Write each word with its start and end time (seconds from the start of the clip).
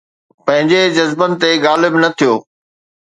پنهنجي 0.45 0.81
جذبن 0.95 1.31
تي 1.41 1.51
غالب 1.65 1.93
نه 2.01 2.09
ٿيو 2.17 2.33